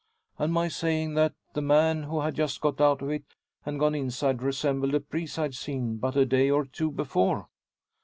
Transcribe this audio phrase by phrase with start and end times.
[0.39, 3.35] "And my saying that the man who had just got out of it,
[3.67, 7.49] and gone inside, resembled a priest I'd seen but a day or two before?"